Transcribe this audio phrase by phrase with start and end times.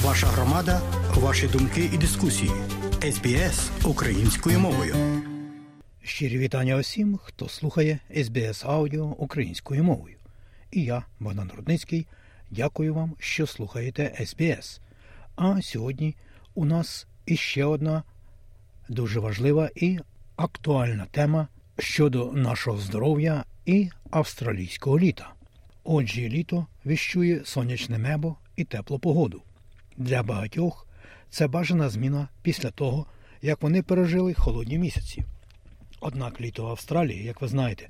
[0.00, 0.80] Ваша громада,
[1.14, 2.50] ваші думки і дискусії.
[3.12, 4.94] СБС українською мовою.
[6.02, 10.16] Щирі вітання усім, хто слухає СБС Аудіо українською мовою.
[10.70, 12.06] І я, Богдан Рудницький,
[12.50, 14.80] дякую вам, що слухаєте СБС.
[15.36, 16.16] А сьогодні
[16.54, 18.02] у нас іще одна
[18.88, 19.98] дуже важлива і
[20.36, 21.48] актуальна тема
[21.78, 25.32] щодо нашого здоров'я і австралійського літа.
[25.84, 29.42] Отже, літо віщує сонячне небо і теплу погоду.
[29.96, 30.86] Для багатьох
[31.30, 33.06] це бажана зміна після того,
[33.42, 35.24] як вони пережили холодні місяці.
[36.00, 37.88] Однак літо Австралії, як ви знаєте,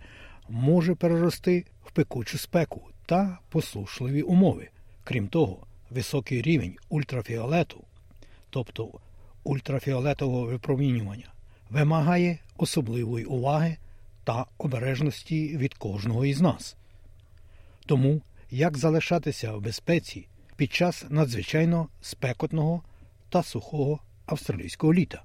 [0.48, 4.68] може перерости в пекучу спеку та посушливі умови.
[5.04, 7.84] Крім того, високий рівень ультрафіолету,
[8.50, 8.92] тобто
[9.44, 11.32] ультрафіолетового випромінювання,
[11.70, 13.76] вимагає особливої уваги
[14.24, 16.76] та обережності від кожного із нас.
[17.86, 22.82] Тому як залишатися в безпеці під час надзвичайно спекотного
[23.28, 25.22] та сухого австралійського літа.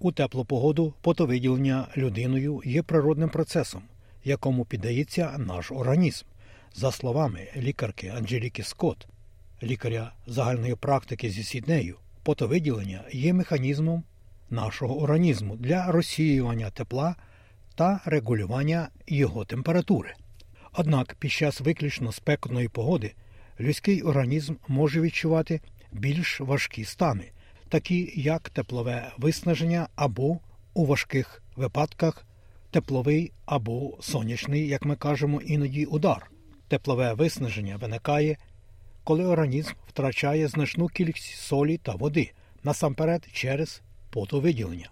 [0.00, 3.82] У теплу погоду потовиділення людиною є природним процесом,
[4.24, 6.26] якому піддається наш організм.
[6.74, 9.06] За словами лікарки Анджеліки Скотт,
[9.62, 14.04] лікаря загальної практики зі Сіднею, потовиділення є механізмом
[14.50, 17.16] нашого організму для розсіювання тепла
[17.74, 20.14] та регулювання його температури.
[20.74, 23.14] Однак під час виключно спекотної погоди
[23.60, 25.60] людський організм може відчувати
[25.92, 27.30] більш важкі стани,
[27.68, 30.38] такі як теплове виснаження або
[30.74, 32.26] у важких випадках
[32.70, 36.30] тепловий або сонячний, як ми кажемо, іноді удар.
[36.68, 38.36] Теплове виснаження виникає,
[39.04, 42.32] коли організм втрачає значну кількість солі та води,
[42.64, 44.90] насамперед через потовиділення.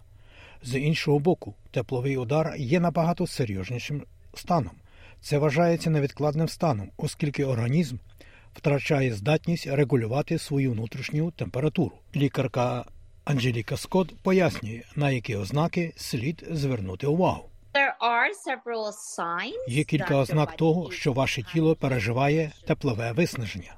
[0.63, 4.03] З іншого боку, тепловий удар є набагато серйознішим
[4.35, 4.80] станом.
[5.21, 7.97] Це вважається невідкладним станом, оскільки організм
[8.55, 11.93] втрачає здатність регулювати свою внутрішню температуру.
[12.17, 12.85] Лікарка
[13.25, 17.51] Анжеліка Скотт пояснює, на які ознаки слід звернути увагу.
[19.69, 23.75] Є кілька ознак того, що ваше тіло переживає теплове виснаження.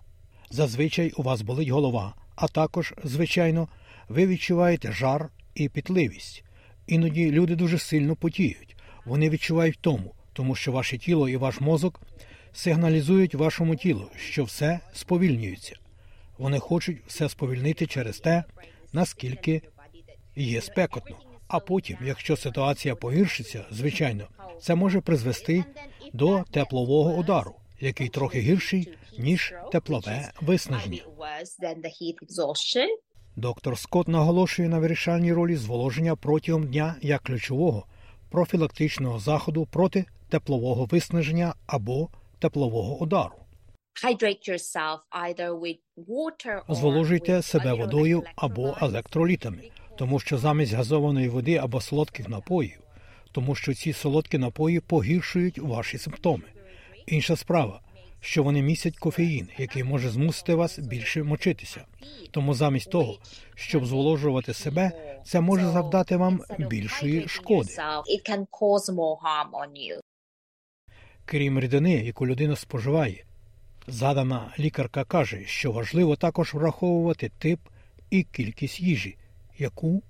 [0.51, 3.69] Зазвичай у вас болить голова, а також, звичайно,
[4.09, 6.45] ви відчуваєте жар і пітливість.
[6.87, 8.77] Іноді люди дуже сильно потіють.
[9.05, 12.01] Вони відчувають тому, тому що ваше тіло і ваш мозок
[12.53, 15.77] сигналізують вашому тілу, що все сповільнюється.
[16.39, 18.45] Вони хочуть все сповільнити через те,
[18.93, 19.63] наскільки
[20.37, 21.17] є спекотно.
[21.49, 24.29] А потім, якщо ситуація погіршиться, звичайно,
[24.61, 25.65] це може призвести
[26.13, 28.89] до теплового удару, який трохи гірший
[29.19, 31.03] ніж теплове виснаження.
[33.37, 37.87] Доктор Скотт наголошує на вирішальній ролі зволоження протягом дня як ключового
[38.31, 43.35] профілактичного заходу проти теплового виснаження або теплового удару.
[46.69, 52.81] Зволожуйте себе водою або електролітами, тому що замість газованої води або солодких напоїв,
[53.33, 56.45] тому що ці солодкі напої погіршують ваші симптоми.
[57.07, 57.81] Інша справа
[58.23, 61.85] що вони містять кофеїн, який може змусити вас більше мочитися.
[62.31, 63.19] Тому замість того,
[63.55, 64.93] щоб зволожувати себе,
[65.27, 67.77] це може завдати вам більшої шкоди.
[71.25, 73.25] Крім рідини, яку людина споживає,
[73.87, 77.61] задана лікарка каже, що важливо також враховувати тип
[78.11, 79.17] і кількість їжі,
[79.59, 80.03] яку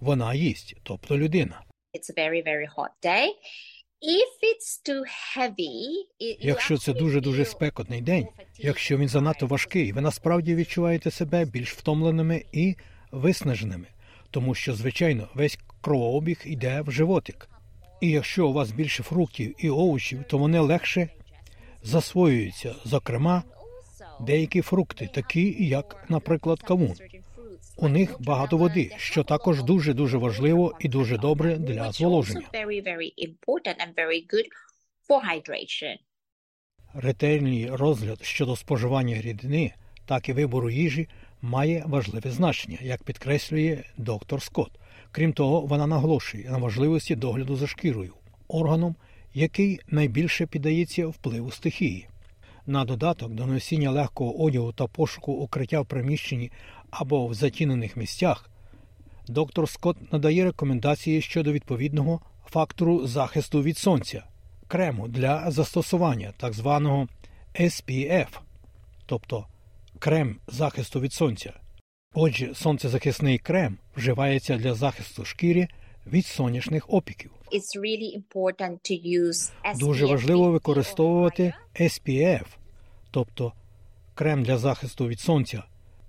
[0.00, 1.60] вона їсть, тобто людина.
[1.94, 3.26] It's a very, very hot day.
[6.40, 8.26] Якщо це дуже дуже спекотний день,
[8.58, 12.76] якщо він занадто важкий, ви насправді відчуваєте себе більш втомленими і
[13.12, 13.86] виснаженими,
[14.30, 17.49] тому що, звичайно, весь кровообіг йде в животик.
[18.00, 21.08] І якщо у вас більше фруктів і овочів, то вони легше
[21.82, 23.42] засвоюються, зокрема,
[24.20, 26.94] деякі фрукти, такі як, наприклад, кавун.
[27.76, 32.46] У них багато води, що також дуже дуже важливо і дуже добре для зволоження.
[36.94, 39.72] Ретельний розгляд щодо споживання рідини,
[40.06, 41.08] так і вибору їжі
[41.42, 44.72] має важливе значення, як підкреслює доктор Скотт.
[45.12, 48.14] Крім того, вона наголошує на важливості догляду за шкірою,
[48.48, 48.96] органом,
[49.34, 52.06] який найбільше піддається впливу стихії.
[52.66, 56.50] На додаток до носіння легкого одягу та пошуку укриття в приміщенні
[56.90, 58.50] або в затінених місцях,
[59.28, 64.24] доктор Скотт надає рекомендації щодо відповідного фактору захисту від сонця,
[64.68, 67.08] крему для застосування так званого
[67.54, 68.28] SPF,
[69.06, 69.46] тобто
[69.98, 71.59] крем захисту від сонця.
[72.14, 75.68] Отже, сонцезахисний крем вживається для захисту шкіри
[76.06, 77.30] від сонячних опіків.
[79.78, 82.44] Дуже важливо використовувати SPF
[83.10, 83.52] тобто
[84.14, 85.62] крем для захисту від сонця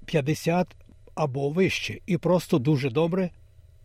[0.05, 0.67] 50
[1.15, 3.29] або вище, і просто дуже добре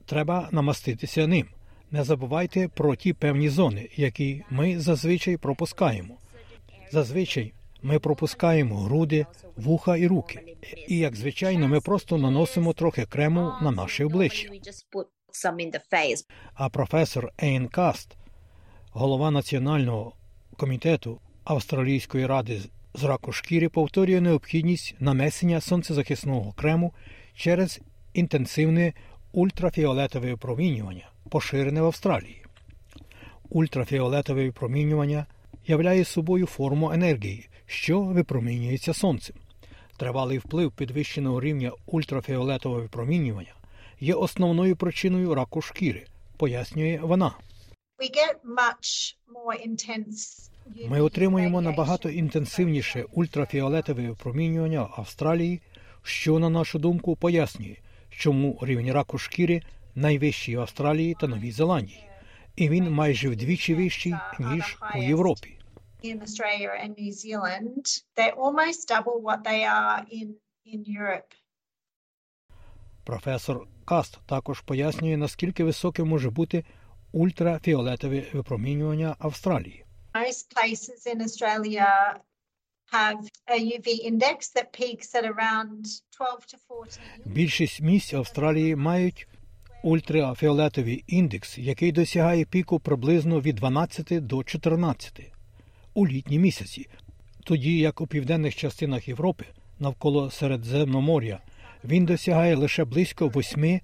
[0.06, 1.46] треба намаститися ним.
[1.90, 6.14] Не забувайте про ті певні зони, які ми зазвичай пропускаємо.
[6.92, 7.52] Зазвичай
[7.86, 10.56] ми пропускаємо груди, вуха і руки.
[10.88, 14.48] І як звичайно, ми просто наносимо трохи крему на наше обличчя.
[16.54, 18.16] А професор Ейн Каст,
[18.92, 20.12] голова національного
[20.56, 22.60] комітету Австралійської ради
[22.94, 26.92] з раку шкіри, повторює необхідність нанесення сонцезахисного крему
[27.34, 27.80] через
[28.14, 28.92] інтенсивне
[29.32, 32.42] ультрафіолетове випромінювання, поширене в Австралії.
[33.48, 35.26] Ультрафіолетове випромінювання
[35.66, 39.36] являє собою форму енергії, що випромінюється сонцем.
[39.96, 43.54] Тривалий вплив підвищеного рівня ультрафіолетового випромінювання
[44.00, 47.32] є основною причиною раку шкіри, пояснює вона.
[50.88, 55.60] Ми отримуємо набагато інтенсивніше ультрафіолетове випромінювання в Австралії,
[56.02, 57.76] що, на нашу думку, пояснює,
[58.10, 59.62] чому рівень раку шкіри
[59.94, 62.08] найвищий в Австралії та Новій Зеландії,
[62.56, 65.55] і він майже вдвічі вищий ніж у Європі.
[66.02, 71.34] In Australia and New Zealand, they're almost double what they are in, in Europe.
[73.04, 76.64] Професор Каст також пояснює, наскільки високим може бути
[77.12, 79.84] ультрафіолетове випромінювання Австралії.
[80.14, 81.88] Most places in Australia
[82.92, 85.80] have a UV index that peaks at around
[86.16, 87.00] 12 to 14.
[87.24, 89.28] Більшість місць Австралії мають
[89.82, 95.35] ультрафіолетовий індекс, який досягає піку приблизно від 12 до 14
[95.96, 96.88] у літні місяці,
[97.44, 99.44] тоді як у південних частинах Європи
[99.78, 101.38] навколо Середземномор'я
[101.84, 103.80] він досягає лише близько 8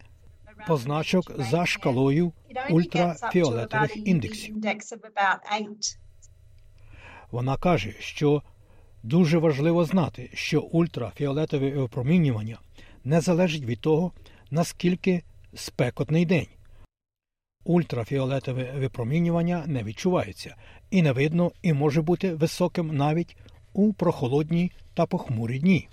[0.67, 2.32] позначок за шкалою
[2.70, 4.56] ультрафіолетових індексів.
[4.56, 5.76] index of about 8.
[7.31, 8.43] Вона каже, що
[9.03, 12.58] дуже важливо знати, що ультрафіолетове випромінювання
[13.05, 14.12] не залежить від того,
[14.50, 15.23] наскільки
[15.55, 16.47] спекотний день.
[17.64, 20.56] Ультрафіолетове випромінювання не відчувається
[20.91, 23.37] і не видно, і може бути високим навіть
[23.73, 25.88] у прохолодні та похмурі дні.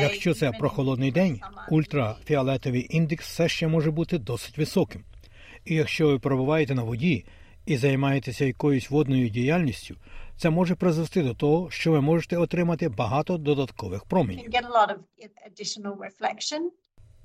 [0.00, 1.40] Якщо це прохолодний день,
[1.70, 5.04] ультрафіолетовий індекс все ще може бути досить високим.
[5.64, 7.24] І якщо ви перебуваєте на воді
[7.66, 9.96] і займаєтеся якоюсь водною діяльністю,
[10.36, 14.50] це може призвести до того, що ви можете отримати багато додаткових променів.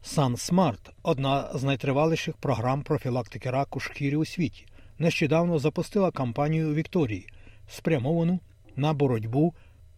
[0.03, 4.65] SunSmart– одна з найтриваліших програм профілактики раку шкіри у світі.
[4.99, 7.27] Нещодавно запустила кампанію Вікторії,
[7.69, 8.39] спрямовану
[8.75, 9.53] на боротьбу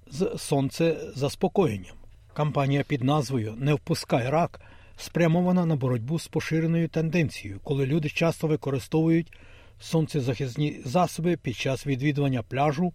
[0.08, 1.96] з сонцезаспокоєнням.
[2.34, 4.62] Кампанія під назвою Не впускай рак
[4.98, 9.34] спрямована на боротьбу з поширеною тенденцією, коли люди часто використовують
[9.80, 12.94] сонцезахисні засоби під час відвідування пляжу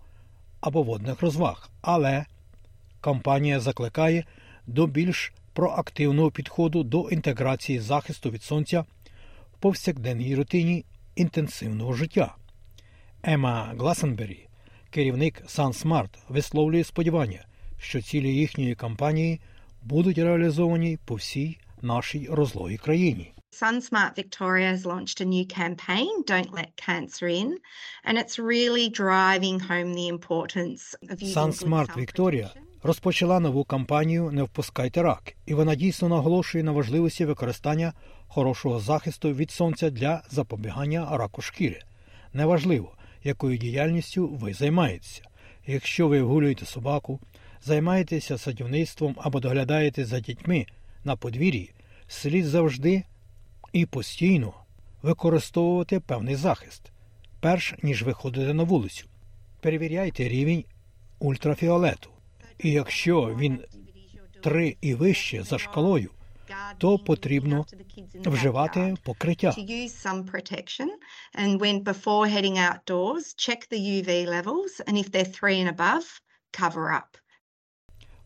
[0.60, 1.70] або водних розваг.
[1.82, 2.24] Але
[3.00, 4.24] Компанія закликає
[4.66, 8.84] до більш проактивного підходу до інтеграції захисту від сонця
[9.52, 10.84] в повсякденній рутині
[11.16, 12.34] інтенсивного життя.
[13.22, 14.48] Ема Гласенбері,
[14.90, 17.46] керівник SunSmart, висловлює сподівання,
[17.78, 19.40] що цілі їхньої кампанії
[19.82, 23.30] будуть реалізовані по всій нашій розлогій країні.
[23.62, 27.58] SunSmart Victoria has launched a new campaign, Don't Let Cancer In,
[28.06, 32.48] and it's really driving home the importance of using SunSmart Victoria.
[32.84, 37.92] Розпочала нову кампанію Не впускайте рак, і вона дійсно наголошує на важливості використання
[38.28, 41.80] хорошого захисту від сонця для запобігання раку шкіри.
[42.32, 45.22] Неважливо, якою діяльністю ви займаєтеся.
[45.66, 47.20] Якщо ви вгулюєте собаку,
[47.62, 50.66] займаєтеся садівництвом або доглядаєте за дітьми
[51.04, 51.72] на подвір'ї,
[52.08, 53.02] слід завжди
[53.72, 54.54] і постійно
[55.02, 56.92] використовувати певний захист,
[57.40, 59.06] перш ніж виходите на вулицю.
[59.60, 60.64] Перевіряйте рівень
[61.18, 62.13] ультрафіолету.
[62.58, 63.60] І якщо він
[64.42, 66.10] три і вище за шкалою,
[66.78, 67.66] то потрібно
[68.26, 69.50] вживати покриття.
[69.50, 70.88] to use some protection
[71.38, 76.04] and when before heading outdoors check the UV levels and if they're 3 and above
[76.60, 77.18] cover up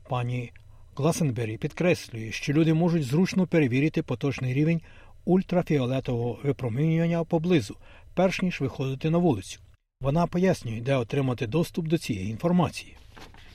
[0.08, 0.52] Пані
[0.96, 4.80] Гласенбері підкреслює, що люди можуть зручно перевірити поточний рівень
[5.24, 7.76] ультрафіолетового випромінювання поблизу,
[8.14, 9.60] перш ніж виходити на вулицю.
[10.00, 12.96] Вона пояснює, де отримати доступ до цієї інформації.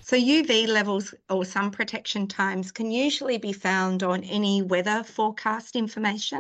[0.06, 5.76] So UV levels or sun protection times can usually be found on any weather forecast
[5.76, 6.40] information.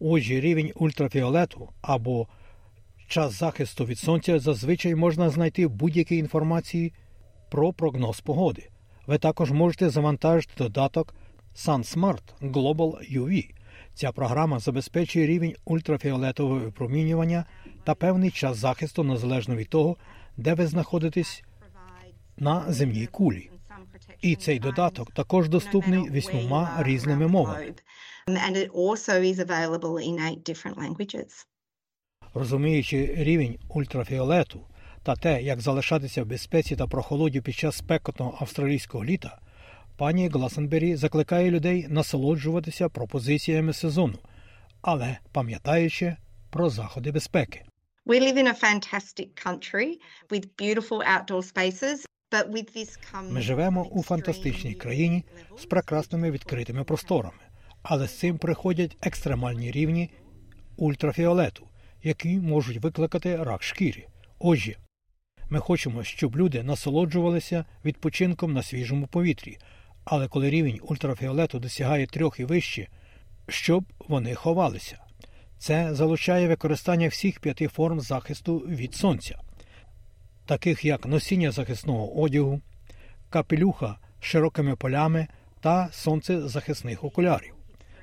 [0.00, 2.28] Отже, рівень ультрафіолету або
[3.08, 6.92] час захисту від сонця зазвичай можна знайти в будь-якій інформації
[7.50, 8.68] про прогноз погоди.
[9.06, 11.14] Ви також можете завантажити додаток
[11.56, 13.50] SunSmart Global UV.
[13.94, 17.44] Ця програма забезпечує рівень ультрафіолетового випромінювання
[17.84, 19.96] та певний час захисту незалежно від того,
[20.36, 21.42] де ви знаходитесь
[22.36, 23.50] на земній кулі.
[24.20, 27.74] І цей додаток також доступний вісьмома різними мовами.
[32.34, 34.66] Розуміючи рівень ультрафіолету
[35.02, 39.38] та те, як залишатися в безпеці та прохолоді під час спекотного австралійського літа,
[39.96, 44.18] пані Гласенбері закликає людей насолоджуватися пропозиціями сезону,
[44.82, 46.16] але пам'ятаючи
[46.50, 47.62] про заходи безпеки.
[48.06, 49.98] We live in a fantastic country
[50.30, 52.06] with beautiful outdoor spaces,
[53.30, 55.24] Ми живемо у фантастичній країні
[55.58, 57.42] з прекрасними відкритими просторами,
[57.82, 60.10] але з цим приходять екстремальні рівні
[60.76, 61.68] ультрафіолету,
[62.02, 64.06] які можуть викликати рак шкірі.
[64.38, 64.76] Отже,
[65.50, 69.58] ми хочемо, щоб люди насолоджувалися відпочинком на свіжому повітрі,
[70.04, 72.88] але коли рівень ультрафіолету досягає трьох і вище,
[73.48, 74.98] щоб вони ховалися.
[75.58, 79.40] Це залучає використання всіх п'яти форм захисту від сонця,
[80.46, 82.60] таких як носіння захисного одягу,
[83.30, 85.26] капелюха з широкими полями
[85.60, 87.54] та сонцезахисних окулярів,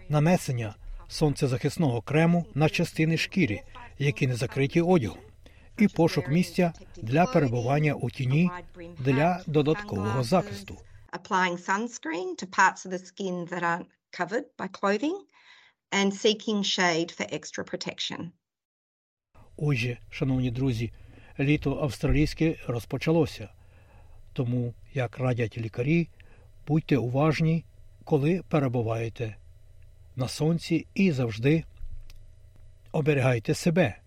[0.09, 0.75] нанесення
[1.07, 3.61] сонцезахисного крему на частини шкіри,
[3.99, 5.17] які не закриті одягом,
[5.77, 8.49] і пошук місця для перебування у тіні
[8.99, 10.77] для додаткового захисту.
[11.13, 15.17] applying sunscreen to parts of the skin that aren't covered by clothing
[15.91, 18.31] and seeking shade for extra protection.
[19.57, 20.91] Отже, шановні друзі,
[21.39, 23.49] літо австралійське розпочалося.
[24.33, 26.07] Тому, як радять лікарі,
[26.67, 27.63] будьте уважні,
[28.03, 29.35] коли перебуваєте
[30.15, 31.63] на сонці і завжди
[32.91, 33.97] оберігайте себе.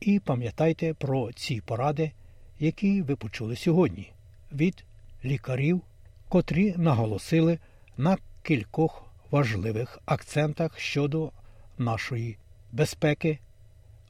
[0.00, 2.12] І пам'ятайте про ці поради,
[2.58, 4.12] які ви почули сьогодні
[4.52, 4.84] від
[5.24, 5.80] лікарів,
[6.28, 7.58] котрі наголосили
[7.96, 11.32] на кількох важливих акцентах щодо
[11.78, 12.36] нашої
[12.72, 13.38] безпеки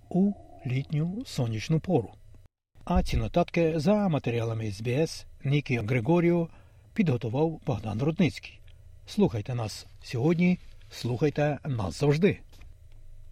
[0.09, 0.33] у
[0.67, 2.13] літню сонячну пору.
[2.85, 6.49] А ці нотатки за матеріалами СБС Нікі Григоріо
[6.95, 8.61] підготував Богдан Рудницький.
[9.07, 10.59] Слухайте нас сьогодні,
[10.91, 12.39] слухайте нас завжди.